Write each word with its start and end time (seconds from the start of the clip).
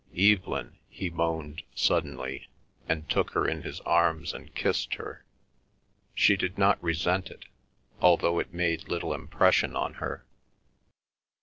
"Evelyn!" 0.17 0.79
he 0.89 1.11
moaned 1.11 1.61
suddenly, 1.75 2.47
and 2.89 3.07
took 3.07 3.33
her 3.33 3.47
in 3.47 3.61
his 3.61 3.81
arms, 3.81 4.33
and 4.33 4.55
kissed 4.55 4.95
her. 4.95 5.23
She 6.15 6.35
did 6.35 6.57
not 6.57 6.81
resent 6.83 7.29
it, 7.29 7.45
although 7.99 8.39
it 8.39 8.51
made 8.51 8.89
little 8.89 9.13
impression 9.13 9.75
on 9.75 9.93
her. 10.01 10.25